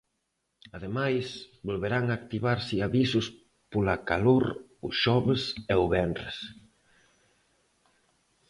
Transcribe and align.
Ademais, 0.77 1.25
volverán 1.69 2.05
a 2.07 2.15
activarse 2.19 2.75
avisos 2.87 3.25
pola 3.71 3.95
calor 4.09 4.45
o 4.87 4.89
xoves 5.01 5.43
e 5.73 5.75
o 5.83 5.85
venres. 5.93 6.37